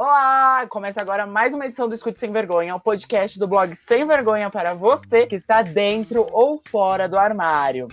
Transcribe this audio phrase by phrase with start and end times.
[0.00, 0.64] Olá!
[0.68, 4.48] Começa agora mais uma edição do Escute Sem Vergonha, o podcast do blog Sem Vergonha
[4.48, 7.88] para você que está dentro ou fora do armário.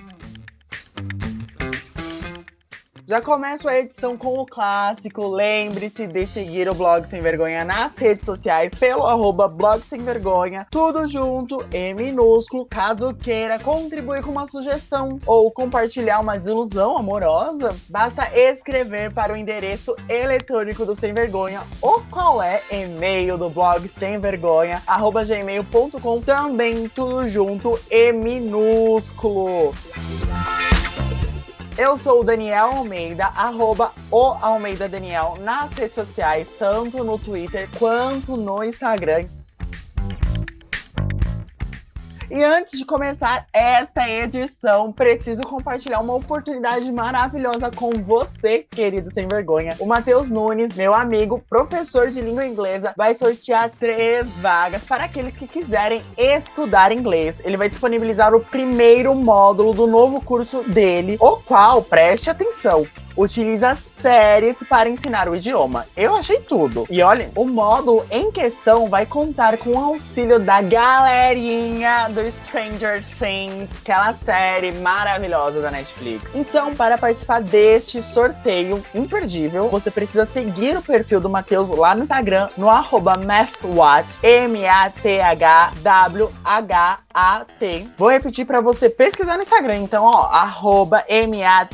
[3.08, 5.28] Já começo a edição com o clássico.
[5.28, 10.66] Lembre-se de seguir o Blog Sem Vergonha nas redes sociais pelo arroba Blog Sem Vergonha,
[10.72, 12.66] tudo junto, em minúsculo.
[12.66, 19.38] Caso queira contribuir com uma sugestão ou compartilhar uma desilusão amorosa, basta escrever para o
[19.38, 26.22] endereço eletrônico do Sem Vergonha ou qual é e-mail do blog Sem Vergonha, arroba gmail.com,
[26.22, 29.76] também tudo junto e minúsculo.
[31.78, 37.68] Eu sou o Daniel Almeida, arroba o Almeida Daniel nas redes sociais, tanto no Twitter
[37.78, 39.28] quanto no Instagram.
[42.36, 49.26] E antes de começar esta edição, preciso compartilhar uma oportunidade maravilhosa com você, querido sem
[49.26, 49.74] vergonha.
[49.80, 55.38] O Matheus Nunes, meu amigo, professor de língua inglesa, vai sortear três vagas para aqueles
[55.38, 57.40] que quiserem estudar inglês.
[57.42, 63.78] Ele vai disponibilizar o primeiro módulo do novo curso dele, o qual, preste atenção, utiliza
[64.02, 65.86] séries para ensinar o idioma.
[65.96, 66.86] Eu achei tudo.
[66.90, 73.04] E olha, o módulo em questão vai contar com o auxílio da galerinha do Stranger
[73.20, 76.30] Things, aquela série maravilhosa da Netflix.
[76.34, 82.04] Então, para participar deste sorteio imperdível, você precisa seguir o perfil do Matheus lá no
[82.04, 84.20] Instagram, no arroba MathWhat,
[87.16, 87.88] M-A-T-H-W-H-A-T.
[87.98, 89.78] Vou repetir para você pesquisar no Instagram.
[89.78, 91.68] Então, ó, arroba M-A-T-H-W-H-A-T,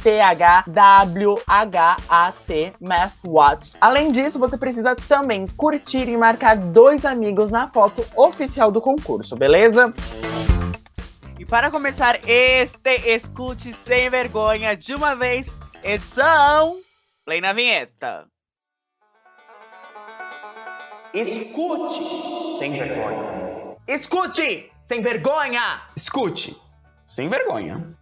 [2.80, 3.74] MathWhat.
[3.82, 9.36] Além disso, você precisa também curtir e marcar dois amigos na foto oficial do concurso,
[9.36, 9.92] beleza?
[11.40, 15.48] E para começar este escute sem vergonha de uma vez,
[15.84, 16.78] edição,
[17.26, 18.28] play na vinheta.
[21.14, 22.00] Escute
[22.60, 23.42] sem vergonha.
[23.88, 25.84] Escute sem vergonha.
[25.96, 26.54] Escute,
[27.06, 27.98] sem vergonha.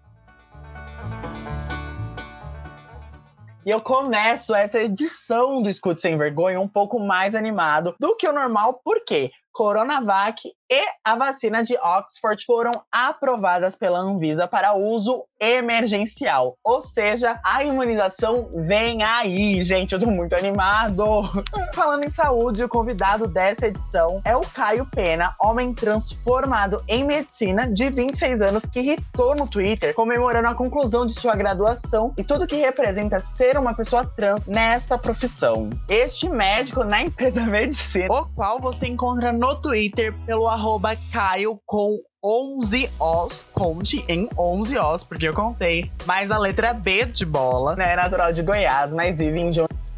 [3.63, 8.27] E eu começo essa edição do Escute Sem Vergonha um pouco mais animado do que
[8.27, 9.29] o normal, por quê?
[9.51, 16.55] Coronavac e a vacina de Oxford foram aprovadas pela Anvisa para uso emergencial.
[16.63, 19.93] Ou seja, a imunização vem aí, gente.
[19.93, 21.03] Eu tô muito animado.
[21.73, 27.67] Falando em saúde, o convidado desta edição é o Caio Pena, homem transformado em medicina
[27.67, 32.45] de 26 anos que irritou no Twitter, comemorando a conclusão de sua graduação e tudo
[32.45, 35.69] que representa ser uma pessoa trans nessa profissão.
[35.87, 41.97] Este médico na empresa medicina, o qual você encontra no Twitter pelo arroba Caio com
[42.21, 45.89] 11 Os, conte em 11 Os, porque eu contei.
[46.05, 47.93] Mas a letra B de bola, né?
[47.93, 49.49] É natural de Goiás, mas vive em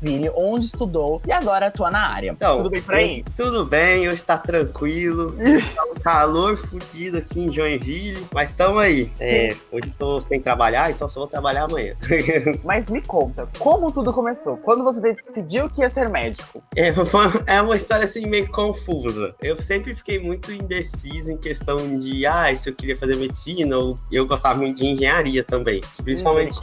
[0.01, 2.31] Joinville, onde estudou e agora atua na área.
[2.31, 3.23] Então, Tudo bem por aí?
[3.37, 5.35] Tudo bem, hoje tá tranquilo.
[5.75, 9.11] tá um calor fudido aqui em Joinville, mas estamos aí.
[9.19, 11.95] É, hoje tô sem trabalhar, então só vou trabalhar amanhã.
[12.63, 14.57] Mas me conta, como tudo começou?
[14.57, 16.63] Quando você decidiu que ia ser médico?
[16.75, 19.35] É, foi- é uma história assim meio confusa.
[19.41, 23.97] Eu sempre fiquei muito indeciso em questão de, ah, se eu queria fazer medicina ou
[24.11, 26.57] eu gostava muito de engenharia também, principalmente.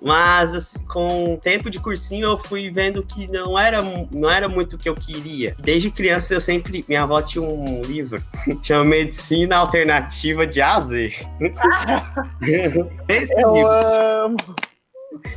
[0.00, 3.82] Mas assim, com o tempo de cursinho eu fui vendo que não era,
[4.12, 5.54] não era muito o que eu queria.
[5.58, 8.22] Desde criança eu sempre, minha avó tinha um livro
[8.62, 11.12] chama Medicina Alternativa de A a Z.
[13.08, 13.70] Esse Eu livro.
[13.70, 14.36] amo.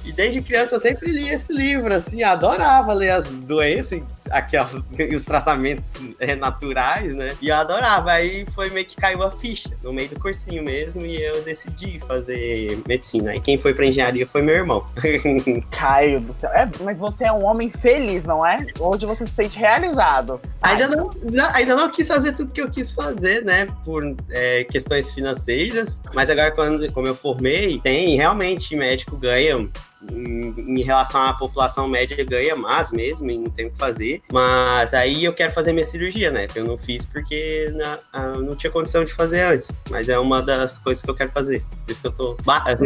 [0.06, 4.02] E desde criança eu sempre li esse livro, assim, adorava ler as doenças,
[4.32, 4.74] aquelas,
[5.16, 7.30] os tratamentos é, naturais, né?
[7.42, 8.12] E eu adorava.
[8.12, 12.00] Aí foi meio que caiu a ficha, no meio do cursinho mesmo, e eu decidi
[12.00, 13.36] fazer medicina.
[13.36, 14.86] E quem foi pra engenharia foi meu irmão.
[15.72, 16.50] Caio do céu.
[16.52, 18.66] É, mas você é um homem feliz, não é?
[18.80, 20.40] Hoje você se sente realizado.
[20.62, 23.68] Ainda não, não- ainda não quis fazer tudo que eu quis fazer, né?
[23.84, 26.00] Por é, questões financeiras.
[26.14, 29.68] Mas agora, quando, como eu formei, tem realmente médico ganha.
[30.12, 34.22] Em, em relação à população média, ganha mais mesmo e não tem o que fazer.
[34.32, 36.48] Mas aí eu quero fazer minha cirurgia, né?
[36.48, 38.00] Que eu não fiz porque na-
[38.38, 39.72] não tinha condição de fazer antes.
[39.90, 41.64] Mas é uma das coisas que eu quero fazer.
[41.86, 42.36] Por isso que eu tô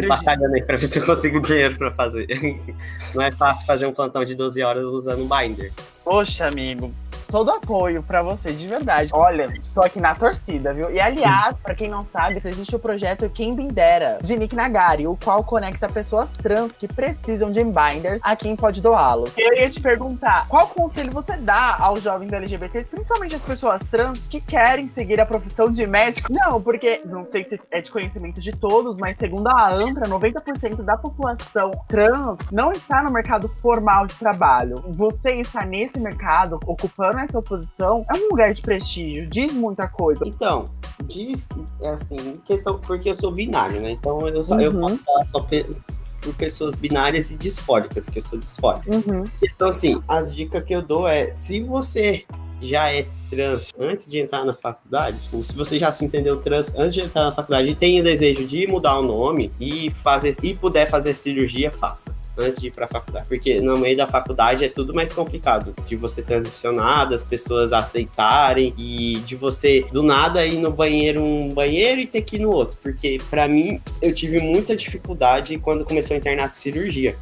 [0.08, 2.26] batalhando aí pra ver se eu consigo dinheiro pra fazer.
[3.14, 5.72] Não é fácil fazer um plantão de 12 horas usando um binder.
[6.04, 6.92] Poxa, amigo.
[7.28, 9.10] Todo apoio para você, de verdade.
[9.12, 10.90] Olha, estou aqui na torcida, viu?
[10.90, 15.16] E aliás, para quem não sabe, existe o projeto Quem Bindera, de Nick Nagari, o
[15.16, 19.32] qual conecta pessoas trans que precisam de binders a quem pode doá-los.
[19.36, 24.22] Eu ia te perguntar, qual conselho você dá aos jovens LGBTs, principalmente as pessoas trans
[24.28, 26.32] que querem seguir a profissão de médico?
[26.32, 30.82] Não, porque não sei se é de conhecimento de todos, mas segundo a ANTRA, 90%
[30.82, 34.76] da população trans não está no mercado formal de trabalho.
[34.88, 40.22] Você está nesse mercado, ocupando essa posição, é um lugar de prestígio, diz muita coisa.
[40.26, 40.66] Então,
[41.04, 41.48] diz,
[41.82, 43.90] é assim, questão, porque eu sou binário, né?
[43.90, 44.60] Então eu, só, uhum.
[44.60, 48.90] eu posso falar só por pessoas binárias e disfóricas, que eu sou disfórico.
[48.94, 49.24] Uhum.
[49.38, 52.24] Questão assim, as dicas que eu dou é, se você
[52.60, 56.72] já é trans antes de entrar na faculdade, ou se você já se entendeu trans
[56.76, 60.34] antes de entrar na faculdade e tem o desejo de mudar o nome e fazer
[60.42, 63.28] e puder fazer cirurgia, faça antes de ir para a faculdade.
[63.28, 65.74] Porque no meio da faculdade é tudo mais complicado.
[65.86, 71.48] De você transicionar, das pessoas aceitarem e de você do nada ir no banheiro um
[71.48, 72.76] banheiro e ter que ir no outro.
[72.82, 77.16] Porque para mim eu tive muita dificuldade quando começou a internar de cirurgia.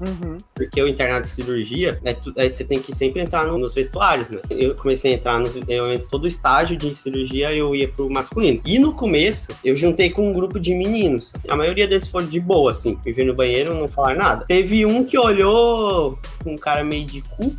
[0.00, 0.38] Uhum.
[0.54, 3.74] Porque o internato de cirurgia, é tu, aí você tem que sempre entrar no, nos
[3.74, 4.40] vestuários, né?
[4.48, 5.56] Eu comecei a entrar nos.
[5.68, 8.60] Eu, todo estágio de cirurgia eu ia pro masculino.
[8.64, 11.32] E no começo, eu juntei com um grupo de meninos.
[11.48, 12.98] A maioria deles foram de boa, assim.
[13.04, 14.44] Me no banheiro não falar nada.
[14.46, 17.54] Teve um que olhou com um cara meio de cu.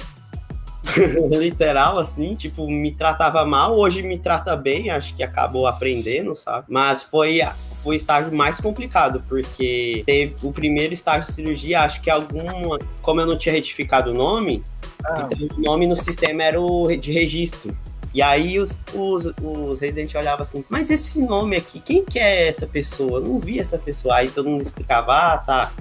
[1.37, 6.65] literal, assim, tipo, me tratava mal, hoje me trata bem, acho que acabou aprendendo, sabe?
[6.69, 7.41] Mas foi
[7.83, 12.79] foi o estágio mais complicado, porque teve o primeiro estágio de cirurgia, acho que alguma.
[13.01, 14.63] Como eu não tinha retificado o nome,
[15.03, 15.27] ah.
[15.31, 17.75] então o nome no sistema era o de registro.
[18.13, 22.47] E aí os, os, os residentes olhavam assim, mas esse nome aqui, quem que é
[22.47, 23.19] essa pessoa?
[23.19, 24.15] Eu não vi essa pessoa.
[24.15, 25.71] Aí todo mundo explicava, ah, tá.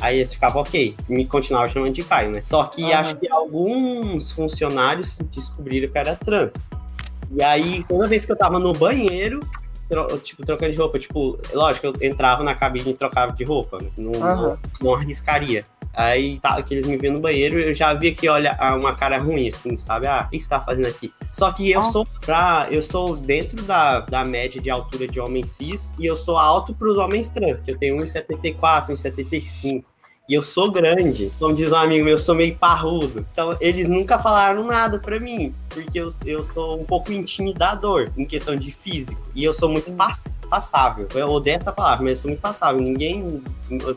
[0.00, 2.40] Aí eles ficavam ok, me continuava chamando de Caio, né?
[2.44, 2.92] Só que uhum.
[2.94, 6.54] acho que alguns funcionários descobriram que era trans.
[7.30, 9.40] E aí, toda vez que eu tava no banheiro,
[9.88, 10.98] tro, tipo, trocando de roupa.
[10.98, 13.78] Tipo, lógico, eu entrava na cabine e trocava de roupa.
[13.80, 13.90] Né?
[13.96, 14.56] Não, uhum.
[14.80, 15.64] não, arriscaria.
[15.94, 19.18] Aí tá, que eles me viam no banheiro, eu já via que olha uma cara
[19.18, 20.06] ruim, assim, sabe?
[20.06, 21.12] Ah, o que você tá fazendo aqui?
[21.32, 21.82] Só que eu oh.
[21.82, 22.68] sou pra.
[22.70, 26.72] Eu sou dentro da, da média de altura de homem cis e eu sou alto
[26.74, 27.66] pros homens trans.
[27.66, 29.84] Eu tenho 1,74, 1,75.
[30.28, 31.32] E eu sou grande.
[31.38, 33.24] Como diz um amigo meu, eu sou meio parrudo.
[33.32, 38.26] Então, eles nunca falaram nada para mim, porque eu, eu sou um pouco intimidador em
[38.26, 39.18] questão de físico.
[39.34, 41.06] E eu sou muito pass passável.
[41.14, 42.80] Eu odeio essa palavra, mas eu sou muito passável.
[42.80, 43.42] Ninguém.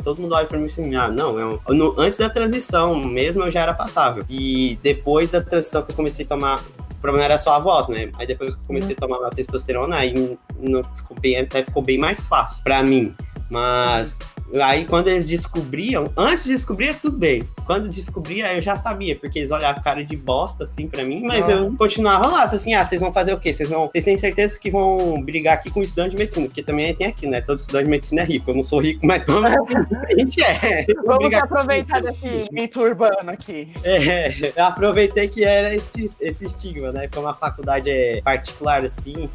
[0.04, 1.38] Todo mundo olha pra mim assim, ah, não.
[1.38, 4.24] Eu, no, antes da transição mesmo, eu já era passável.
[4.30, 6.62] E depois da transição que eu comecei a tomar
[6.92, 8.12] o problema era só a voz, né?
[8.16, 10.14] Aí depois que eu comecei a tomar a testosterona, aí
[10.60, 13.16] não ficou bem, até ficou bem mais fácil para mim.
[13.50, 14.20] Mas
[14.60, 17.44] Aí quando eles descobriam, antes de descobrir, tudo bem.
[17.66, 21.48] Quando descobria, eu já sabia, porque eles olhavam cara de bosta assim para mim, mas
[21.48, 21.54] ah.
[21.54, 22.42] eu continuava lá.
[22.44, 23.54] Falei assim: ah, vocês vão fazer o quê?
[23.54, 23.88] Vocês vão.
[23.88, 26.48] Vocês têm certeza que vão brigar aqui com estudante de medicina?
[26.48, 27.42] Porque também tem aqui, né?
[27.42, 28.52] Todo estudante de medicina é rico.
[28.52, 30.86] Eu não sou rico, mas a gente é.
[31.06, 33.70] Vamos aproveitar desse mito urbano aqui.
[33.84, 37.08] É, eu aproveitei que era esse, esse estigma, né?
[37.08, 39.30] Como a faculdade é particular assim,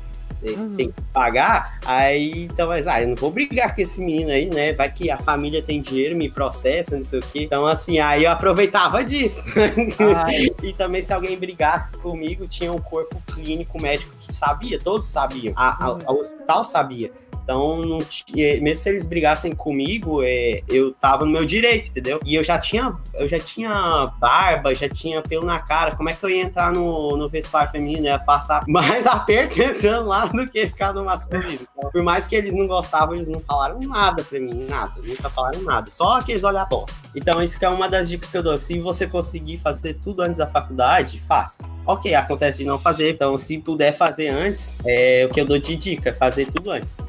[0.52, 0.74] uhum.
[0.74, 4.46] tem que pagar, aí então, mas, ah, eu não vou brigar com esse menino aí,
[4.46, 4.72] né?
[4.72, 7.42] Vai que a família tem dinheiro, me processa, não sei o quê.
[7.42, 9.42] Então, assim, aí eu aproveitava disso.
[10.62, 15.52] e também, se alguém brigasse comigo, tinha um corpo clínico médico que sabia, todos sabiam.
[15.56, 17.10] A, a, a hospital sabia.
[17.46, 22.18] Então, não tinha, mesmo se eles brigassem comigo, é, eu tava no meu direito, entendeu?
[22.24, 25.94] E eu já tinha, eu já tinha barba, já tinha pelo na cara.
[25.94, 28.06] Como é que eu ia entrar no, no vestuário feminino?
[28.06, 31.60] Ia passar mais aperto entrando lá do que ficar no masculino.
[31.72, 34.94] Então, por mais que eles não gostavam, eles não falaram nada pra mim, nada.
[35.04, 35.88] Nunca falaram nada.
[35.92, 36.96] Só aqueles olhar bosta.
[37.14, 38.58] Então, isso que é uma das dicas que eu dou.
[38.58, 41.62] Se você conseguir fazer tudo antes da faculdade, faça.
[41.86, 43.10] Ok, acontece de não fazer.
[43.10, 47.06] Então, se puder fazer antes, é o que eu dou de dica, fazer tudo antes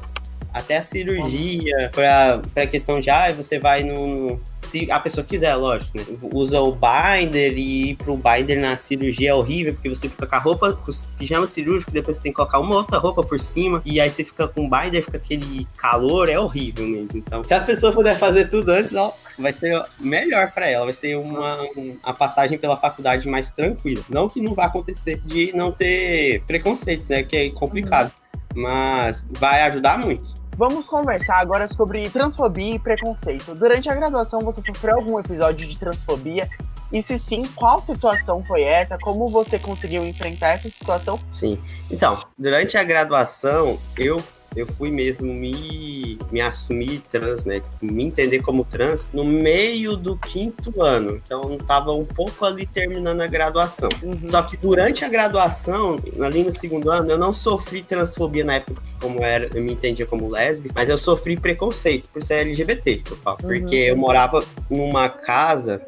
[0.58, 4.40] até a cirurgia, para a questão de, ah, você vai no.
[4.60, 6.04] Se a pessoa quiser, lógico, né?
[6.34, 10.34] Usa o binder e ir pro binder na cirurgia é horrível, porque você fica com
[10.34, 13.38] a roupa, com os pijamas cirúrgicos, depois você tem que colocar uma outra roupa por
[13.38, 17.10] cima, e aí você fica com o binder, fica aquele calor, é horrível mesmo.
[17.14, 20.92] Então, se a pessoa puder fazer tudo antes, ó, vai ser melhor para ela, vai
[20.92, 21.58] ser uma,
[22.02, 24.02] a passagem pela faculdade mais tranquila.
[24.08, 27.22] Não que não vá acontecer de não ter preconceito, né?
[27.22, 28.12] Que é complicado.
[28.54, 30.34] Mas vai ajudar muito.
[30.58, 33.54] Vamos conversar agora sobre transfobia e preconceito.
[33.54, 36.50] Durante a graduação, você sofreu algum episódio de transfobia?
[36.92, 38.98] E se sim, qual situação foi essa?
[38.98, 41.20] Como você conseguiu enfrentar essa situação?
[41.30, 41.60] Sim.
[41.88, 44.16] Então, durante a graduação, eu
[44.58, 47.60] eu fui mesmo me, me assumir trans, né?
[47.60, 51.20] Tipo, me entender como trans no meio do quinto ano.
[51.24, 53.88] Então tava um pouco ali terminando a graduação.
[54.02, 54.26] Uhum.
[54.26, 58.82] Só que durante a graduação, ali no segundo ano, eu não sofri transfobia na época,
[59.00, 63.16] como era, eu me entendia como lésbica, mas eu sofri preconceito por ser LGBT, eu
[63.16, 63.38] falo.
[63.42, 63.48] Uhum.
[63.48, 65.80] Porque eu morava numa casa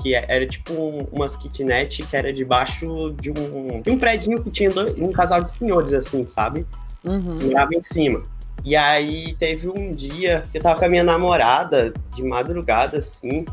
[0.00, 4.50] que era tipo um, umas kitnet que era debaixo de um, de um prédio que
[4.50, 6.66] tinha dois, um casal de senhores, assim, sabe?
[7.04, 7.38] Uhum.
[7.42, 8.22] Morava em cima.
[8.64, 13.44] E aí teve um dia que eu tava com a minha namorada de madrugada, assim,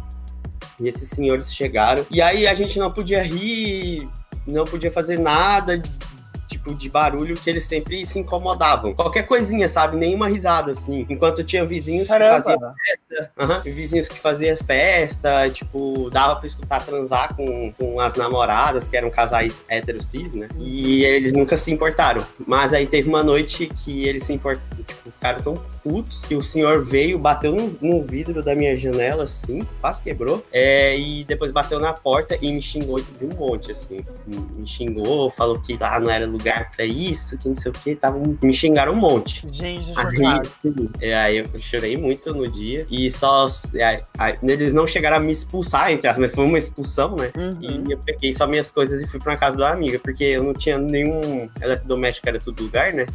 [0.80, 2.06] e esses senhores chegaram.
[2.10, 4.08] E aí a gente não podia rir,
[4.48, 5.82] não podia fazer nada
[6.62, 8.94] tipo de barulho que eles sempre se incomodavam.
[8.94, 9.98] Qualquer coisinha, sabe?
[9.98, 11.06] Nenhuma risada, assim.
[11.10, 12.38] Enquanto tinha vizinhos Caramba.
[12.38, 18.00] que faziam festa, uhum, vizinhos que faziam festa, tipo, dava pra escutar transar com, com
[18.00, 20.48] as namoradas, que eram casais héteros cis, né?
[20.60, 22.24] E eles nunca se importaram.
[22.46, 26.44] Mas aí teve uma noite que eles se importaram, tipo, ficaram tão putos que o
[26.44, 31.80] senhor veio, bateu no, vidro da minha janela, assim, quase quebrou, é, e depois bateu
[31.80, 34.00] na porta e me xingou de um monte, assim.
[34.28, 37.74] Me xingou, falou que lá não era lugar lugar pra isso, que não sei o
[37.74, 37.98] que,
[38.44, 39.42] me xingaram um monte.
[39.52, 43.48] Gente, aí, sim, é, aí eu chorei muito no dia e só.
[43.76, 47.32] É, aí, eles não chegaram a me expulsar, entre aspas, foi uma expulsão, né?
[47.36, 47.86] Uhum.
[47.88, 50.54] E eu peguei só minhas coisas e fui pra casa da amiga, porque eu não
[50.54, 53.06] tinha nenhum eletrodoméstico, era tudo lugar, né?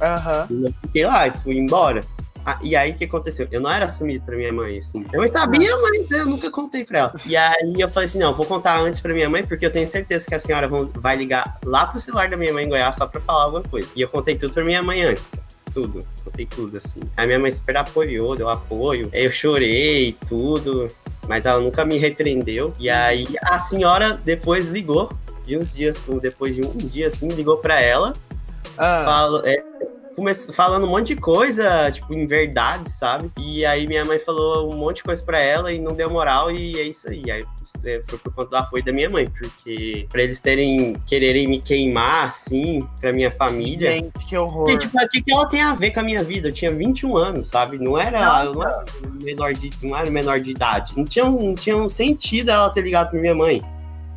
[0.00, 0.46] Aham.
[0.50, 0.66] Uhum.
[0.66, 2.00] Eu fiquei lá e fui embora.
[2.44, 3.46] Ah, e aí o que aconteceu?
[3.50, 5.04] Eu não era assumido pra minha mãe, assim.
[5.12, 7.14] Eu sabia, mas eu nunca contei pra ela.
[7.26, 9.86] E aí eu falei assim: não, vou contar antes pra minha mãe, porque eu tenho
[9.86, 13.06] certeza que a senhora vai ligar lá pro celular da minha mãe em Goiás só
[13.06, 13.88] pra falar alguma coisa.
[13.94, 16.06] E eu contei tudo pra minha mãe antes tudo.
[16.24, 17.00] Contei tudo, assim.
[17.16, 19.08] A minha mãe super apoiou, deu apoio.
[19.12, 20.88] Aí eu chorei, tudo.
[21.26, 22.72] Mas ela nunca me repreendeu.
[22.78, 25.10] E aí a senhora depois ligou,
[25.44, 28.12] de uns dias, depois de um dia assim, ligou pra ela.
[28.76, 29.02] Ah.
[29.04, 29.62] Falou, é,
[30.14, 33.30] começou falando um monte de coisa, tipo, em verdade, sabe?
[33.38, 36.50] E aí minha mãe falou um monte de coisa pra ela e não deu moral,
[36.50, 37.30] e é isso aí.
[37.30, 37.44] Aí
[37.84, 41.60] é, foi por conta do apoio da minha mãe, porque pra eles terem, quererem me
[41.60, 43.90] queimar, assim, pra minha família.
[43.90, 44.76] Gente, que horror.
[44.78, 46.48] Tipo, o que, que ela tem a ver com a minha vida?
[46.48, 47.78] Eu tinha 21 anos, sabe?
[47.78, 48.84] Não era, eu não era
[49.22, 50.92] menor de, não era menor de idade.
[50.96, 53.62] Não tinha, não tinha um sentido ela ter ligado pra minha mãe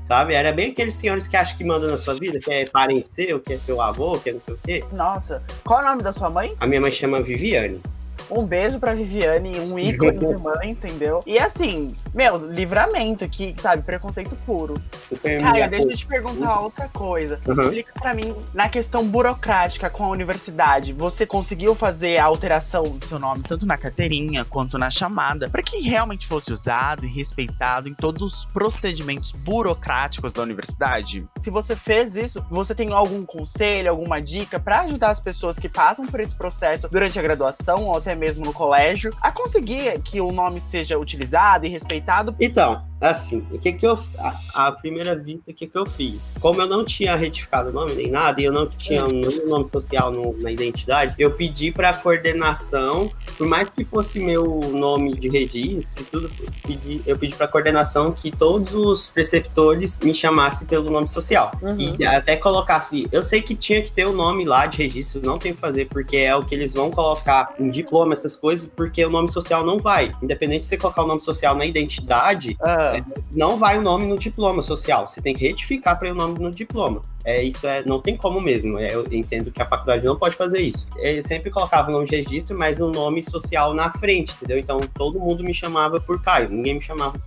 [0.05, 0.33] sabe?
[0.33, 3.39] Era bem aqueles senhores que acham que mandam na sua vida, que é parente seu,
[3.39, 4.83] que é seu avô, que é não sei o quê.
[4.93, 6.53] Nossa, qual é o nome da sua mãe?
[6.59, 7.81] A minha mãe chama Viviane.
[8.29, 11.21] Um beijo pra Viviane, um ícone de mãe, entendeu?
[11.25, 14.81] E assim, meu, livramento que, sabe, preconceito puro.
[15.21, 17.39] Caio, deixa eu te perguntar outra coisa.
[17.47, 17.61] Uhum.
[17.61, 23.05] Explica pra mim, na questão burocrática com a universidade, você conseguiu fazer a alteração do
[23.05, 27.87] seu nome, tanto na carteirinha quanto na chamada, para que realmente fosse usado e respeitado
[27.87, 31.27] em todos os procedimentos burocráticos da universidade?
[31.37, 35.69] Se você fez isso, você tem algum conselho, alguma dica para ajudar as pessoas que
[35.69, 40.21] passam por esse processo durante a graduação ou até mesmo no colégio, a conseguir que
[40.21, 42.35] o nome seja utilizado e respeitado?
[42.39, 46.33] Então, assim, o que que eu a, a primeira vista o que que eu fiz?
[46.39, 49.69] Como eu não tinha retificado o nome nem nada e eu não tinha nenhum nome
[49.71, 55.29] social no, na identidade, eu pedi para coordenação, por mais que fosse meu nome de
[55.29, 60.67] registro e tudo, eu pedi, eu pedi para coordenação que todos os preceptores me chamassem
[60.67, 61.95] pelo nome social uhum.
[61.99, 65.37] e até colocasse, eu sei que tinha que ter o nome lá de registro, não
[65.37, 69.03] tem que fazer porque é o que eles vão colocar em diploma essas coisas, porque
[69.05, 70.11] o nome social não vai.
[70.21, 72.84] Independente de você colocar o nome social na identidade, uhum.
[72.93, 75.07] É, não vai o nome no diploma social.
[75.07, 77.01] Você tem que retificar para o nome no diploma.
[77.23, 78.77] É, isso é, não tem como mesmo.
[78.77, 80.87] É, eu entendo que a faculdade não pode fazer isso.
[80.97, 84.59] Ele sempre colocava o nome de registro, mas o nome social na frente, entendeu?
[84.59, 87.19] Então todo mundo me chamava por Caio, ninguém me chamava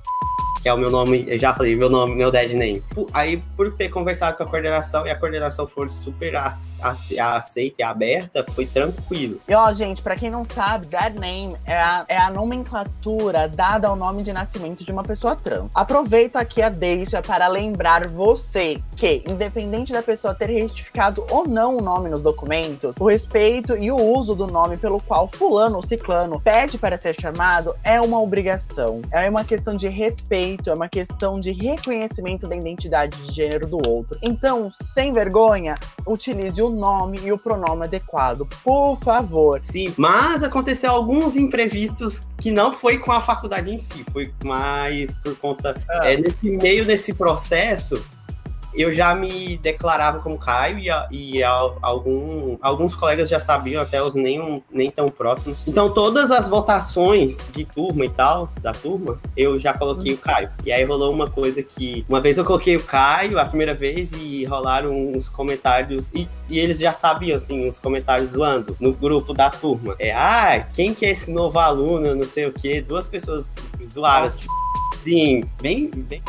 [0.69, 2.83] que é o meu nome, eu já falei, meu nome, meu dead name.
[3.15, 8.45] Aí, por ter conversado com a coordenação e a coordenação for super aceita e aberta,
[8.53, 9.41] foi tranquilo.
[9.49, 13.89] E ó, gente, pra quem não sabe, dead name é a, é a nomenclatura dada
[13.89, 15.73] ao nome de nascimento de uma pessoa trans.
[15.75, 21.79] Aproveito aqui a deixa para lembrar você que, independente da pessoa ter retificado ou não
[21.79, 25.83] o nome nos documentos, o respeito e o uso do nome pelo qual fulano ou
[25.83, 29.01] ciclano pede para ser chamado é uma obrigação.
[29.11, 33.79] É uma questão de respeito é uma questão de reconhecimento da identidade de gênero do
[33.89, 34.19] outro.
[34.23, 39.61] Então, sem vergonha, utilize o nome e o pronome adequado, por favor.
[39.63, 45.13] Sim, mas aconteceu alguns imprevistos que não foi com a faculdade em si, foi mais
[45.15, 45.81] por conta.
[45.89, 46.11] Ah.
[46.11, 48.03] É, nesse meio desse processo,
[48.79, 54.15] eu já me declarava como Caio e, e algum, alguns colegas já sabiam, até os
[54.15, 55.59] nem, nem tão próximos.
[55.67, 60.51] Então, todas as votações de turma e tal, da turma, eu já coloquei o Caio.
[60.65, 62.07] E aí rolou uma coisa que.
[62.09, 66.11] Uma vez eu coloquei o Caio a primeira vez e rolaram uns comentários.
[66.15, 69.97] E, e eles já sabiam, assim, uns comentários zoando no grupo da turma.
[69.99, 72.15] É, ah, quem que é esse novo aluno?
[72.15, 72.81] Não sei o quê.
[72.81, 73.57] Duas pessoas
[73.91, 74.29] zoaram.
[74.29, 74.47] Assim,
[74.97, 76.23] sim, bem, bem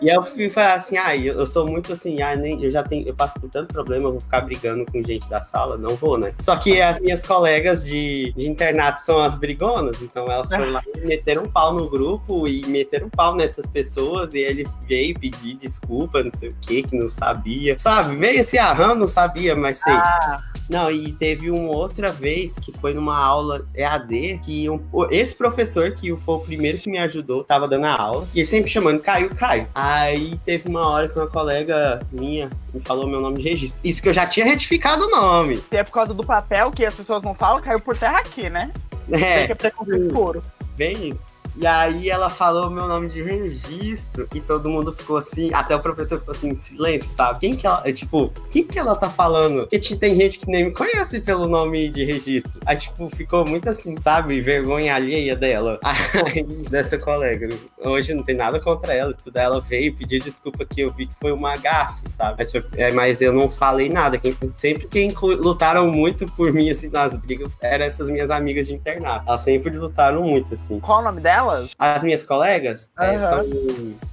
[0.00, 3.06] e eu fui falar assim, ah, eu, sou muito assim, ah, nem, eu já tenho,
[3.08, 6.18] eu passo por tanto problema, eu vou ficar brigando com gente da sala, não vou,
[6.18, 6.34] né?
[6.38, 10.82] Só que as minhas colegas de, de internato são as brigonas, então elas foram lá
[10.94, 15.18] e meteram um pau no grupo e meteram um pau nessas pessoas e eles veio
[15.18, 18.16] pedir desculpa, não sei o que, que não sabia, sabe?
[18.16, 19.94] Veio assim, ah, não sabia, mas sei.
[19.94, 20.42] Ah.
[20.68, 24.80] Não, e teve uma outra vez que foi numa aula EAD que um,
[25.10, 28.46] esse professor, que foi o primeiro que me ajudou, tava dando a aula, e ele
[28.46, 29.68] sempre chamando Caio, Caio.
[29.74, 33.80] Aí teve uma hora que uma colega minha me falou meu nome de registro.
[33.84, 35.62] Isso que eu já tinha retificado o nome.
[35.70, 38.50] E é por causa do papel que as pessoas não falam, caiu por terra aqui,
[38.50, 38.72] né?
[39.10, 39.46] É.
[39.46, 40.42] que é preconceito puro.
[40.76, 41.24] Bem isso.
[41.56, 45.80] E aí ela falou meu nome de registro e todo mundo ficou assim, até o
[45.80, 47.38] professor ficou assim, silêncio, sabe?
[47.40, 49.66] Quem que ela, é, tipo, quem que ela tá falando?
[49.66, 52.60] Porque tem gente que nem me conhece pelo nome de registro.
[52.66, 54.40] Aí, tipo, ficou muito assim, sabe?
[54.40, 55.80] Vergonha alheia dela.
[55.82, 57.48] Aí, dessa colega.
[57.78, 59.36] Hoje não tem nada contra ela, tudo.
[59.36, 62.36] Ela veio pedir desculpa que eu vi que foi uma gafe, sabe?
[62.38, 64.18] Mas, foi, é, mas eu não falei nada.
[64.18, 68.74] Quem, sempre quem lutaram muito por mim, assim, nas brigas, eram essas minhas amigas de
[68.74, 69.24] internato.
[69.26, 70.78] Elas sempre lutaram muito, assim.
[70.80, 71.45] Qual o nome dela?
[71.46, 71.70] Delas?
[71.78, 73.04] As minhas colegas uhum.
[73.04, 73.46] é, são,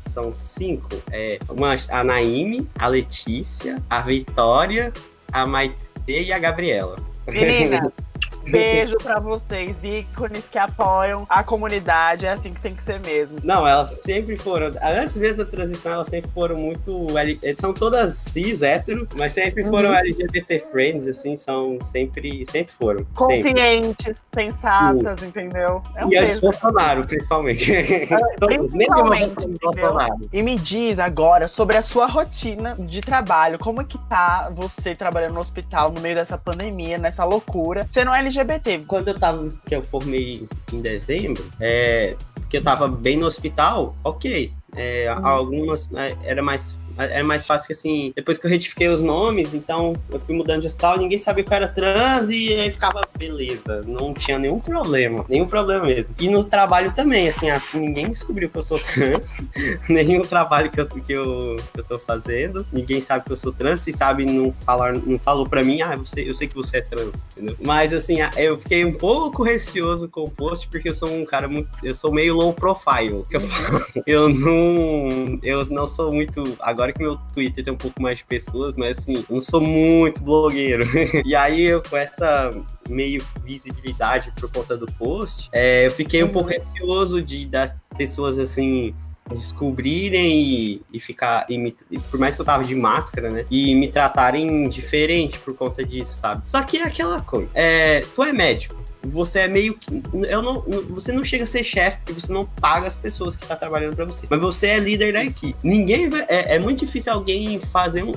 [0.05, 0.89] são cinco.
[1.11, 4.91] É, uma, a Naime, a Letícia, a Vitória,
[5.31, 5.75] a Maite
[6.07, 6.95] e a Gabriela.
[7.27, 7.91] Menina,
[8.51, 12.25] Beijo pra vocês, ícones que apoiam a comunidade.
[12.25, 13.37] É assim que tem que ser mesmo.
[13.43, 14.71] Não, elas sempre foram.
[14.81, 17.07] Antes mesmo da transição, elas sempre foram muito.
[17.59, 19.95] São todas cis, hétero, mas sempre foram uhum.
[19.95, 23.05] LGBT friends, assim, são sempre, sempre foram.
[23.13, 24.51] Conscientes, sempre.
[24.51, 25.27] sensatas, Sim.
[25.27, 25.81] entendeu?
[25.95, 26.41] É um e beijo.
[26.41, 27.73] Bolsonaro, principalmente.
[27.73, 28.07] É,
[28.39, 30.29] Todos, principalmente, Bolsonaro.
[30.31, 33.57] E me diz agora sobre a sua rotina de trabalho.
[33.59, 37.87] Como é que tá você trabalhando no hospital no meio dessa pandemia, nessa loucura?
[37.87, 38.85] Você não é LGBT.
[38.87, 42.15] Quando eu tava, que eu formei em dezembro, é,
[42.49, 44.51] que eu tava bem no hospital, ok.
[44.75, 45.27] É, uhum.
[45.27, 49.53] Algumas é, era mais é mais fácil que assim, depois que eu retifiquei os nomes,
[49.53, 53.07] então eu fui mudando de hospital, ninguém sabia que eu era trans e aí ficava
[53.17, 56.15] beleza, não tinha nenhum problema, nenhum problema mesmo.
[56.19, 59.25] E no trabalho também, assim, assim ninguém descobriu que eu sou trans,
[59.89, 63.51] nenhum trabalho que eu, que, eu, que eu tô fazendo, ninguém sabe que eu sou
[63.51, 66.77] trans, se sabe, não, falar, não falou pra mim, ah, você, eu sei que você
[66.77, 67.55] é trans, entendeu?
[67.63, 71.47] Mas assim, eu fiquei um pouco receoso com o post, porque eu sou um cara
[71.47, 73.83] muito, eu sou meio low profile, que eu falo.
[74.05, 78.17] Eu não, eu não sou muito, agora agora que meu Twitter tem um pouco mais
[78.17, 80.85] de pessoas, mas assim, eu não sou muito blogueiro.
[81.25, 82.51] e aí, eu, com essa
[82.89, 88.37] meio visibilidade por conta do post, é, eu fiquei um pouco receoso de das pessoas
[88.37, 88.93] assim
[89.31, 91.73] descobrirem e, e ficar e me,
[92.11, 96.13] por mais que eu tava de máscara, né, e me tratarem diferente por conta disso,
[96.13, 96.47] sabe?
[96.47, 97.49] Só que é aquela coisa.
[97.53, 100.01] É, tu é médico você é meio que.
[100.13, 103.43] Eu não, você não chega a ser chefe porque você não paga as pessoas que
[103.43, 104.25] estão tá trabalhando para você.
[104.29, 105.55] Mas você é líder da equipe.
[105.63, 106.21] Ninguém vai.
[106.29, 108.13] É, é muito difícil alguém fazer um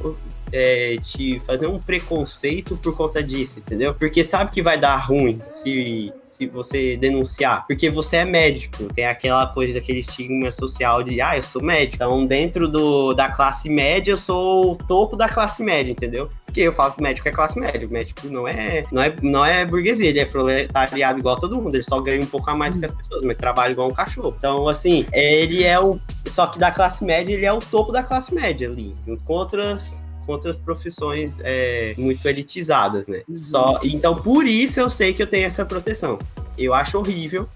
[0.56, 3.94] é, te fazer um preconceito por conta disso, entendeu?
[3.94, 7.66] Porque sabe que vai dar ruim se, se você denunciar.
[7.66, 11.96] Porque você é médico, tem aquela coisa daquele estigma social de, ah, eu sou médico.
[11.96, 16.30] Então, dentro do, da classe média, eu sou o topo da classe média, entendeu?
[16.46, 19.44] Porque eu falo que médico é classe média, o médico não é, não é, não
[19.44, 22.78] é burguesia, ele é proletariado igual todo mundo, ele só ganha um pouco a mais
[22.78, 24.34] que as pessoas, mas trabalha igual um cachorro.
[24.38, 26.00] Então, assim, ele é o.
[26.26, 30.05] Só que da classe média, ele é o topo da classe média ali, com outras
[30.26, 33.22] outras profissões é, muito elitizadas, né?
[33.28, 33.36] Uhum.
[33.36, 36.18] Só, então, por isso eu sei que eu tenho essa proteção.
[36.56, 37.48] Eu acho horrível,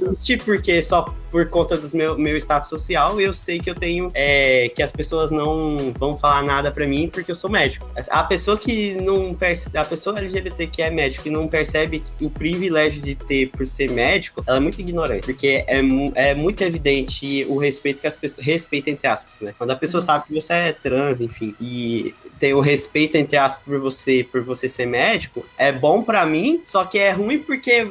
[0.00, 4.08] triste porque só por conta do meu, meu status social, eu sei que eu tenho
[4.14, 7.86] é, que as pessoas não vão falar nada para mim porque eu sou médico.
[8.08, 12.30] A pessoa que não percebe, a pessoa LGBT que é médico e não percebe o
[12.30, 15.80] privilégio de ter por ser médico, ela é muito ignorante, porque é,
[16.14, 19.54] é muito evidente o respeito que as pessoas respeito entre aspas, né?
[19.58, 20.06] Quando a pessoa uhum.
[20.06, 24.42] sabe que você é trans, enfim, e tem o respeito entre aspas por você, por
[24.42, 27.90] você ser médico, é bom para mim, só que é ruim porque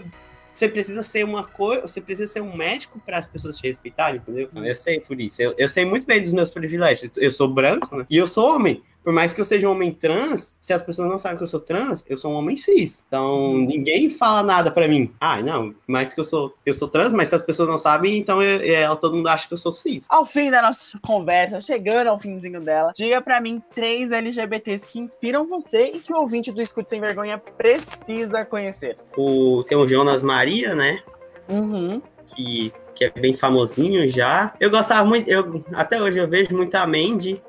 [0.56, 4.22] você precisa ser uma coisa, você precisa ser um médico para as pessoas te respeitarem,
[4.22, 4.50] entendeu?
[4.56, 5.42] Eu sei por isso.
[5.42, 7.12] Eu, eu sei muito bem dos meus privilégios.
[7.18, 8.06] Eu sou branco né?
[8.10, 8.82] e eu sou homem.
[9.06, 11.48] Por mais que eu seja um homem trans, se as pessoas não sabem que eu
[11.48, 13.06] sou trans, eu sou um homem cis.
[13.08, 15.14] Então, ninguém fala nada para mim.
[15.22, 18.18] Ah, não, mais que eu sou, eu sou trans, mas se as pessoas não sabem,
[18.18, 20.08] então eu, eu, todo mundo acha que eu sou cis.
[20.10, 25.00] Ao fim da nossa conversa, chegando ao finzinho dela, diga para mim três LGBTs que
[25.00, 28.98] inspiram você e que o ouvinte do Escute Sem Vergonha precisa conhecer.
[29.16, 31.04] O, tem o Jonas Maria, né?
[31.48, 32.02] Uhum.
[32.36, 34.54] Que que é bem famosinho já.
[34.60, 37.42] Eu gostava muito, eu, até hoje eu vejo muito a Mandy.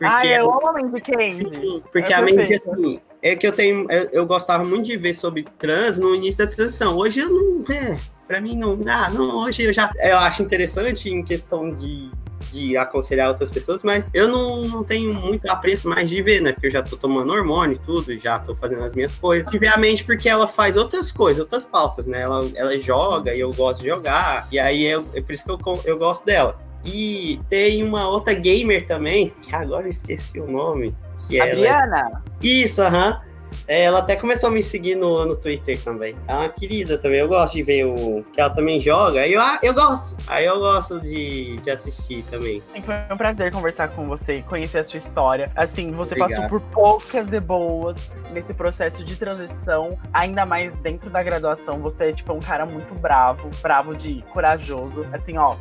[0.00, 1.82] Ah, eu amo a Mandy Candy.
[1.90, 5.14] Porque é a Mandy, assim, é que eu tenho, eu, eu, gostava muito de ver
[5.14, 6.96] sobre trans no início da transição.
[6.96, 11.10] Hoje eu não, é, pra mim não, ah, não, hoje eu já, eu acho interessante
[11.10, 12.10] em questão de
[12.52, 16.52] de aconselhar outras pessoas, mas eu não, não tenho muito apreço mais de ver, né?
[16.52, 19.48] Porque eu já tô tomando hormônio e tudo, já tô fazendo as minhas coisas.
[19.48, 22.22] Obviamente, porque ela faz outras coisas, outras pautas, né?
[22.22, 25.50] Ela, ela joga e eu gosto de jogar, e aí é, é por isso que
[25.50, 26.58] eu, eu gosto dela.
[26.84, 30.94] E tem uma outra gamer também, que agora eu esqueci o nome.
[31.28, 32.22] Que é Adriana?
[32.42, 32.46] É...
[32.46, 33.20] Isso, aham.
[33.66, 36.16] É, ela até começou a me seguir no, no Twitter também.
[36.26, 37.20] É uma querida também.
[37.20, 39.20] Eu gosto de ver o que ela também joga.
[39.20, 40.16] Aí eu, ah, eu gosto.
[40.26, 42.62] Aí eu gosto de, de assistir também.
[42.84, 45.50] Foi um prazer conversar com você e conhecer a sua história.
[45.54, 46.30] Assim, você Obrigado.
[46.30, 51.78] passou por poucas e boas nesse processo de transição, ainda mais dentro da graduação.
[51.80, 55.06] Você é tipo um cara muito bravo, bravo de corajoso.
[55.12, 55.56] Assim, ó.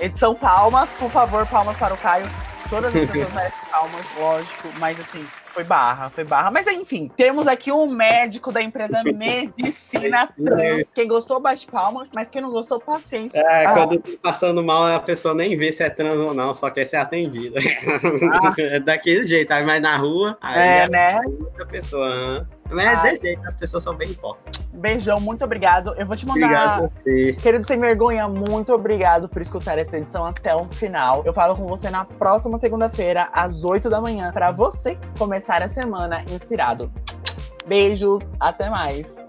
[0.00, 2.26] Edição palmas, por favor, palmas para o Caio.
[2.68, 6.50] Todas as pessoas merecem palmas, lógico, mas assim, foi barra, foi barra.
[6.50, 10.90] Mas enfim, temos aqui um médico da empresa Medicina Trans.
[10.92, 13.38] Quem gostou, bate palma, mas quem não gostou, paciência.
[13.38, 13.72] É, ah.
[13.72, 16.86] quando tá passando mal, a pessoa nem vê se é trans ou não, só quer
[16.86, 17.60] ser atendida.
[17.60, 18.54] Ah.
[18.58, 21.20] É daquele jeito, aí vai na rua, aí é, é né?
[21.40, 22.48] outra pessoa.
[22.68, 24.63] Mas é desse jeito, as pessoas são bem hipócritas.
[24.74, 25.94] Beijão, muito obrigado.
[25.96, 26.46] Eu vou te mandar.
[26.46, 27.32] Obrigado você.
[27.34, 31.22] Querido Sem Vergonha, muito obrigado por escutar essa edição até o final.
[31.24, 35.68] Eu falo com você na próxima segunda-feira, às 8 da manhã, para você começar a
[35.68, 36.92] semana inspirado.
[37.66, 39.23] Beijos, até mais.